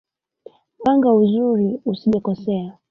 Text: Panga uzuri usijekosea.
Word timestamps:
Panga 0.83 1.09
uzuri 1.21 1.67
usijekosea. 1.91 2.69